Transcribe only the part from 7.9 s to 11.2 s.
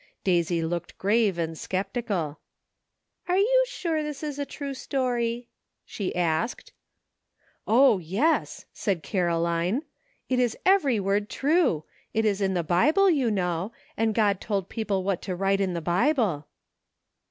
yes!" said Caroline, "it is every